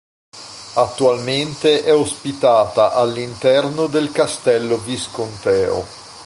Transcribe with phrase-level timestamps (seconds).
[0.77, 5.85] Attualmente è ospitata all'interno del Castello visconteo.